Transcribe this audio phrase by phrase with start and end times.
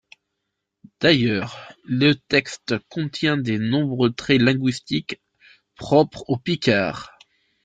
[0.99, 5.21] D'ailleurs le texte contient de nombreux traits linguistiques
[5.75, 7.11] propres au picard.